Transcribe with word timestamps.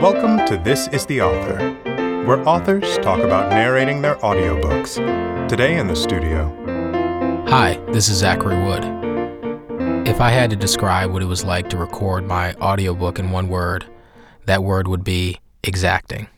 Welcome 0.00 0.46
to 0.46 0.56
This 0.56 0.86
is 0.86 1.04
the 1.06 1.22
Author, 1.22 1.72
where 2.24 2.48
authors 2.48 2.98
talk 2.98 3.18
about 3.18 3.50
narrating 3.50 4.00
their 4.00 4.14
audiobooks. 4.18 4.94
Today 5.48 5.76
in 5.76 5.88
the 5.88 5.96
studio. 5.96 6.54
Hi, 7.48 7.74
this 7.90 8.08
is 8.08 8.18
Zachary 8.18 8.62
Wood. 8.62 8.84
If 10.06 10.20
I 10.20 10.30
had 10.30 10.50
to 10.50 10.56
describe 10.56 11.10
what 11.10 11.20
it 11.20 11.26
was 11.26 11.42
like 11.42 11.68
to 11.70 11.76
record 11.76 12.24
my 12.28 12.54
audiobook 12.60 13.18
in 13.18 13.32
one 13.32 13.48
word, 13.48 13.86
that 14.46 14.62
word 14.62 14.86
would 14.86 15.02
be 15.02 15.40
exacting. 15.64 16.28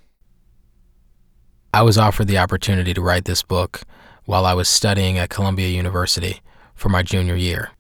I 1.75 1.83
was 1.83 1.99
offered 1.99 2.29
the 2.29 2.39
opportunity 2.39 2.95
to 2.95 3.03
write 3.03 3.27
this 3.27 3.43
book 3.43 3.83
while 4.25 4.47
I 4.47 4.55
was 4.55 4.71
studying 4.71 5.19
at 5.19 5.29
Columbia 5.29 5.69
University 5.69 6.41
for 6.75 6.89
my 6.89 7.03
junior 7.03 7.37
year. 7.37 7.73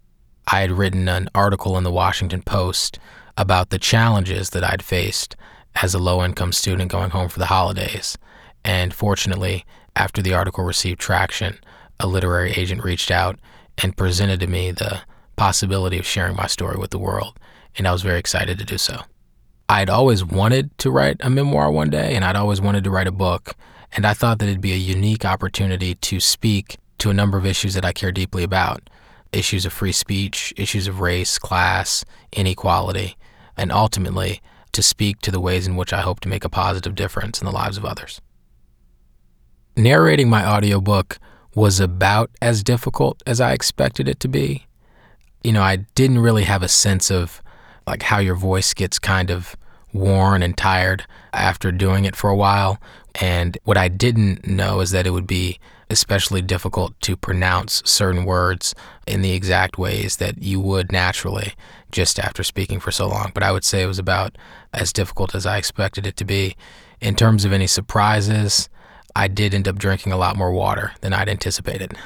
I 0.47 0.61
had 0.61 0.73
written 0.73 1.09
an 1.09 1.31
article 1.35 1.79
in 1.79 1.85
the 1.85 1.91
Washington 1.91 2.43
Post 2.43 2.99
about 3.39 3.71
the 3.71 3.79
challenges 3.79 4.51
that 4.51 4.63
I'd 4.63 4.83
faced 4.83 5.37
as 5.77 5.95
a 5.95 5.99
low 5.99 6.25
income 6.25 6.53
student 6.53 6.91
going 6.91 7.11
home 7.11 7.29
for 7.29 7.39
the 7.39 7.47
holidays. 7.47 8.19
And 8.65 8.93
fortunately, 8.93 9.65
after 9.97 10.23
the 10.23 10.35
article 10.35 10.65
received 10.65 11.01
traction, 11.01 11.59
a 11.99 12.07
literary 12.07 12.53
agent 12.53 12.85
reached 12.85 13.11
out 13.11 13.39
and 13.83 13.97
presented 13.97 14.41
to 14.41 14.47
me 14.47 14.71
the 14.71 15.03
possibility 15.37 15.99
of 15.99 16.07
sharing 16.07 16.37
my 16.37 16.47
story 16.47 16.77
with 16.77 16.91
the 16.91 16.99
world, 16.99 17.39
and 17.77 17.89
I 17.89 17.93
was 17.93 18.03
very 18.03 18.19
excited 18.19 18.59
to 18.59 18.65
do 18.65 18.79
so. 18.79 19.03
I'd 19.69 19.89
always 19.89 20.25
wanted 20.25 20.77
to 20.79 20.91
write 20.91 21.17
a 21.21 21.31
memoir 21.31 21.71
one 21.71 21.91
day, 21.91 22.15
and 22.15 22.25
I'd 22.25 22.37
always 22.37 22.61
wanted 22.61 22.85
to 22.85 22.91
write 22.91 23.07
a 23.07 23.13
book, 23.13 23.55
and 23.93 24.07
I 24.07 24.15
thought 24.15 24.39
that 24.39 24.49
it'd 24.49 24.61
be 24.61 24.73
a 24.73 24.77
unique 24.77 25.25
opportunity 25.25 25.95
to 25.95 26.21
speak 26.21 26.77
to 26.99 27.11
a 27.11 27.15
number 27.15 27.39
of 27.39 27.47
issues 27.47 27.75
that 27.75 27.85
I 27.85 27.93
care 27.93 28.13
deeply 28.13 28.43
about 28.43 28.91
issues 29.33 29.65
of 29.65 29.73
free 29.73 29.93
speech, 29.93 30.53
issues 30.57 30.89
of 30.89 31.01
race, 31.01 31.39
class, 31.39 32.05
inequality, 32.33 33.17
and 33.57 33.71
ultimately 33.71 34.43
to 34.73 34.83
speak 34.83 35.21
to 35.21 35.31
the 35.31 35.41
ways 35.41 35.67
in 35.67 35.77
which 35.77 35.93
I 35.93 36.01
hope 36.01 36.21
to 36.21 36.29
make 36.29 36.45
a 36.45 36.49
positive 36.49 36.95
difference 36.95 37.41
in 37.41 37.47
the 37.47 37.53
lives 37.53 37.77
of 37.77 37.85
others. 37.85 38.21
Narrating 39.77 40.29
my 40.29 40.47
audiobook 40.47 41.19
was 41.55 41.81
about 41.81 42.31
as 42.41 42.63
difficult 42.63 43.23
as 43.27 43.41
I 43.41 43.53
expected 43.53 44.09
it 44.09 44.21
to 44.21 44.29
be. 44.29 44.67
You 45.43 45.53
know, 45.53 45.63
I 45.63 45.77
didn't 45.95 46.19
really 46.19 46.45
have 46.45 46.63
a 46.63 46.69
sense 46.69 47.11
of 47.11 47.43
like 47.87 48.03
how 48.03 48.19
your 48.19 48.37
voice 48.37 48.75
gets 48.75 48.99
kind 48.99 49.31
of 49.31 49.57
worn 49.93 50.43
and 50.43 50.57
tired 50.57 51.05
after 51.33 51.73
doing 51.73 52.05
it 52.05 52.17
for 52.17 52.31
a 52.31 52.37
while. 52.37 52.81
And 53.17 53.59
what 53.65 53.77
I 53.77 53.89
didn't 53.89 54.47
know 54.47 54.81
is 54.81 54.91
that 54.93 55.07
it 55.07 55.11
would 55.11 55.27
be 55.27 55.59
especially 55.91 56.41
difficult 56.41 56.99
to 57.01 57.17
pronounce 57.17 57.83
certain 57.85 58.25
words 58.25 58.75
in 59.07 59.23
the 59.23 59.33
exact 59.33 59.77
ways 59.77 60.17
that 60.17 60.41
you 60.41 60.61
would 60.61 60.93
naturally 60.93 61.55
just 61.91 62.21
after 62.21 62.45
speaking 62.45 62.79
for 62.79 62.93
so 62.93 63.09
long. 63.09 63.33
But 63.35 63.43
I 63.43 63.51
would 63.51 63.65
say 63.65 63.83
it 63.83 63.87
was 63.87 63.99
about 63.99 64.39
as 64.73 64.93
difficult 64.93 65.35
as 65.35 65.47
I 65.47 65.59
expected 65.59 66.07
it 66.07 66.17
to 66.17 66.25
be. 66.25 66.57
In 67.01 67.17
terms 67.17 67.45
of 67.45 67.53
any 67.53 67.67
surprises, 67.67 68.69
I 69.17 69.27
did 69.27 69.53
end 69.53 69.67
up 69.67 69.79
drinking 69.79 70.13
a 70.13 70.17
lot 70.17 70.37
more 70.37 70.53
water 70.53 70.93
than 71.01 71.13
I'd 71.13 71.29
anticipated. 71.29 71.97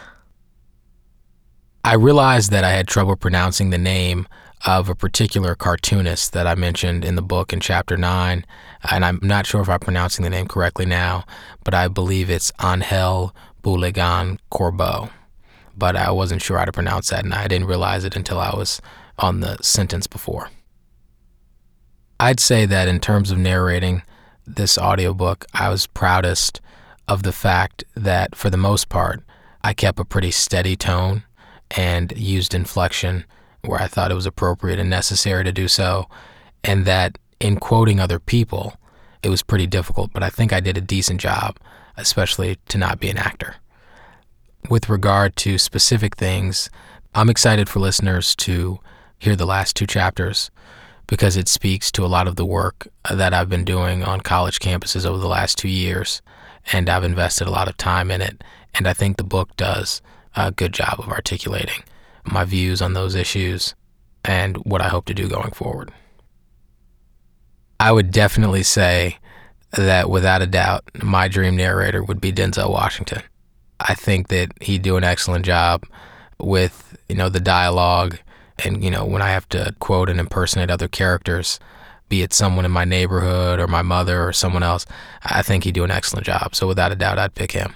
I 1.86 1.96
realized 1.96 2.50
that 2.50 2.64
I 2.64 2.70
had 2.70 2.88
trouble 2.88 3.14
pronouncing 3.14 3.68
the 3.68 3.76
name 3.76 4.26
of 4.64 4.88
a 4.88 4.94
particular 4.94 5.54
cartoonist 5.54 6.32
that 6.32 6.46
I 6.46 6.54
mentioned 6.54 7.04
in 7.04 7.14
the 7.14 7.20
book 7.20 7.52
in 7.52 7.60
chapter 7.60 7.98
9. 7.98 8.46
And 8.90 9.04
I'm 9.04 9.18
not 9.20 9.46
sure 9.46 9.60
if 9.60 9.68
I'm 9.68 9.80
pronouncing 9.80 10.22
the 10.22 10.30
name 10.30 10.48
correctly 10.48 10.86
now, 10.86 11.26
but 11.62 11.74
I 11.74 11.88
believe 11.88 12.30
it's 12.30 12.50
Angel 12.62 13.36
Boligan 13.62 14.38
Corbo. 14.48 15.10
But 15.76 15.94
I 15.94 16.10
wasn't 16.10 16.40
sure 16.40 16.56
how 16.56 16.64
to 16.64 16.72
pronounce 16.72 17.10
that, 17.10 17.22
and 17.22 17.34
I 17.34 17.48
didn't 17.48 17.68
realize 17.68 18.06
it 18.06 18.16
until 18.16 18.40
I 18.40 18.56
was 18.56 18.80
on 19.18 19.40
the 19.40 19.58
sentence 19.60 20.06
before. 20.06 20.48
I'd 22.18 22.40
say 22.40 22.64
that 22.64 22.88
in 22.88 22.98
terms 22.98 23.30
of 23.30 23.36
narrating 23.36 24.02
this 24.46 24.78
audiobook, 24.78 25.44
I 25.52 25.68
was 25.68 25.86
proudest 25.86 26.62
of 27.08 27.24
the 27.24 27.32
fact 27.32 27.84
that 27.94 28.34
for 28.34 28.48
the 28.48 28.56
most 28.56 28.88
part, 28.88 29.22
I 29.62 29.74
kept 29.74 29.98
a 29.98 30.04
pretty 30.06 30.30
steady 30.30 30.76
tone 30.76 31.24
and 31.70 32.16
used 32.16 32.54
inflection 32.54 33.24
where 33.62 33.80
I 33.80 33.86
thought 33.86 34.10
it 34.10 34.14
was 34.14 34.26
appropriate 34.26 34.78
and 34.78 34.90
necessary 34.90 35.44
to 35.44 35.52
do 35.52 35.68
so, 35.68 36.08
and 36.62 36.84
that 36.84 37.18
in 37.40 37.58
quoting 37.58 38.00
other 38.00 38.18
people, 38.18 38.76
it 39.22 39.28
was 39.28 39.42
pretty 39.42 39.66
difficult, 39.66 40.12
but 40.12 40.22
I 40.22 40.28
think 40.28 40.52
I 40.52 40.60
did 40.60 40.76
a 40.76 40.82
decent 40.82 41.20
job, 41.20 41.58
especially 41.96 42.58
to 42.68 42.78
not 42.78 43.00
be 43.00 43.08
an 43.08 43.16
actor. 43.16 43.56
With 44.68 44.88
regard 44.88 45.36
to 45.36 45.58
specific 45.58 46.16
things, 46.16 46.70
I'm 47.14 47.30
excited 47.30 47.68
for 47.68 47.80
listeners 47.80 48.34
to 48.36 48.80
hear 49.18 49.36
the 49.36 49.46
last 49.46 49.76
two 49.76 49.86
chapters 49.86 50.50
because 51.06 51.36
it 51.36 51.48
speaks 51.48 51.92
to 51.92 52.04
a 52.04 52.08
lot 52.08 52.26
of 52.26 52.36
the 52.36 52.46
work 52.46 52.88
that 53.10 53.34
I've 53.34 53.48
been 53.48 53.64
doing 53.64 54.02
on 54.02 54.20
college 54.20 54.58
campuses 54.58 55.06
over 55.06 55.18
the 55.18 55.28
last 55.28 55.58
two 55.58 55.68
years, 55.68 56.22
and 56.72 56.88
I've 56.88 57.04
invested 57.04 57.46
a 57.46 57.50
lot 57.50 57.68
of 57.68 57.76
time 57.76 58.10
in 58.10 58.22
it. 58.22 58.42
And 58.74 58.88
I 58.88 58.92
think 58.92 59.16
the 59.16 59.24
book 59.24 59.54
does 59.56 60.02
a 60.36 60.52
good 60.52 60.72
job 60.72 60.96
of 60.98 61.08
articulating 61.08 61.82
my 62.24 62.44
views 62.44 62.80
on 62.80 62.94
those 62.94 63.14
issues 63.14 63.74
and 64.24 64.56
what 64.58 64.80
I 64.80 64.88
hope 64.88 65.04
to 65.06 65.14
do 65.14 65.28
going 65.28 65.52
forward. 65.52 65.92
I 67.78 67.92
would 67.92 68.10
definitely 68.10 68.62
say 68.62 69.18
that 69.72 70.08
without 70.08 70.42
a 70.42 70.46
doubt, 70.46 70.84
my 71.02 71.28
dream 71.28 71.56
narrator 71.56 72.02
would 72.02 72.20
be 72.20 72.32
Denzel 72.32 72.70
Washington. 72.70 73.22
I 73.80 73.94
think 73.94 74.28
that 74.28 74.52
he'd 74.62 74.82
do 74.82 74.96
an 74.96 75.04
excellent 75.04 75.44
job 75.44 75.84
with, 76.38 76.96
you 77.08 77.16
know, 77.16 77.28
the 77.28 77.40
dialogue 77.40 78.18
and, 78.64 78.82
you 78.84 78.90
know, 78.90 79.04
when 79.04 79.20
I 79.20 79.30
have 79.30 79.48
to 79.50 79.74
quote 79.80 80.08
and 80.08 80.20
impersonate 80.20 80.70
other 80.70 80.88
characters, 80.88 81.58
be 82.08 82.22
it 82.22 82.32
someone 82.32 82.64
in 82.64 82.70
my 82.70 82.84
neighborhood 82.84 83.58
or 83.58 83.66
my 83.66 83.82
mother 83.82 84.26
or 84.26 84.32
someone 84.32 84.62
else, 84.62 84.86
I 85.24 85.42
think 85.42 85.64
he'd 85.64 85.74
do 85.74 85.84
an 85.84 85.90
excellent 85.90 86.26
job. 86.26 86.54
So 86.54 86.68
without 86.68 86.92
a 86.92 86.96
doubt, 86.96 87.18
I'd 87.18 87.34
pick 87.34 87.52
him. 87.52 87.74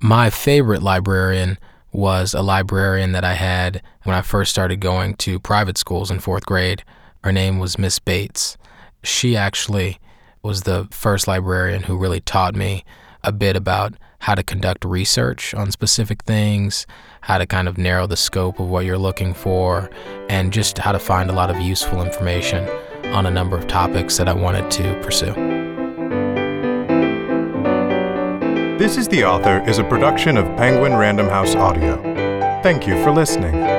My 0.00 0.28
favorite 0.28 0.82
librarian 0.82 1.58
was 1.90 2.34
a 2.34 2.42
librarian 2.42 3.12
that 3.12 3.24
I 3.24 3.32
had 3.32 3.82
when 4.02 4.14
I 4.14 4.20
first 4.20 4.50
started 4.50 4.80
going 4.80 5.14
to 5.16 5.40
private 5.40 5.78
schools 5.78 6.10
in 6.10 6.20
fourth 6.20 6.44
grade. 6.44 6.84
Her 7.24 7.32
name 7.32 7.58
was 7.58 7.78
Miss 7.78 7.98
Bates. 7.98 8.58
She 9.02 9.36
actually 9.36 9.98
was 10.42 10.62
the 10.62 10.86
first 10.90 11.26
librarian 11.26 11.84
who 11.84 11.96
really 11.96 12.20
taught 12.20 12.54
me 12.54 12.84
a 13.24 13.32
bit 13.32 13.56
about 13.56 13.94
how 14.20 14.34
to 14.34 14.42
conduct 14.42 14.84
research 14.84 15.54
on 15.54 15.70
specific 15.70 16.22
things, 16.24 16.86
how 17.22 17.38
to 17.38 17.46
kind 17.46 17.66
of 17.66 17.78
narrow 17.78 18.06
the 18.06 18.16
scope 18.16 18.60
of 18.60 18.68
what 18.68 18.84
you're 18.84 18.98
looking 18.98 19.32
for, 19.32 19.90
and 20.28 20.52
just 20.52 20.78
how 20.78 20.92
to 20.92 20.98
find 20.98 21.30
a 21.30 21.34
lot 21.34 21.50
of 21.50 21.58
useful 21.60 22.02
information 22.02 22.68
on 23.14 23.24
a 23.24 23.30
number 23.30 23.56
of 23.56 23.66
topics 23.66 24.18
that 24.18 24.28
I 24.28 24.34
wanted 24.34 24.70
to 24.72 25.00
pursue. 25.02 25.55
This 28.78 28.98
is 28.98 29.08
the 29.08 29.24
Author 29.24 29.66
is 29.66 29.78
a 29.78 29.84
production 29.84 30.36
of 30.36 30.44
Penguin 30.58 30.92
Random 30.92 31.30
House 31.30 31.54
Audio. 31.54 31.96
Thank 32.62 32.86
you 32.86 33.02
for 33.02 33.10
listening. 33.10 33.75